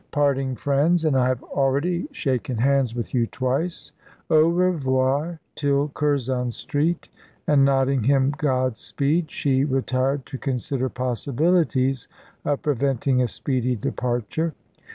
[0.09, 3.91] "Parting friends, and I have already shaken hands with you twice.
[4.31, 7.07] Au revoir, till Curzon Street,"
[7.45, 12.07] and nodding him God speed, she retired to consider possibilities
[12.43, 14.55] of preventing a speedy departure.